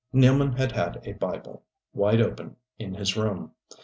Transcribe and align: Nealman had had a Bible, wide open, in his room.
Nealman 0.15 0.57
had 0.57 0.71
had 0.71 0.99
a 1.05 1.13
Bible, 1.13 1.61
wide 1.93 2.21
open, 2.21 2.55
in 2.79 2.95
his 2.95 3.15
room. 3.15 3.51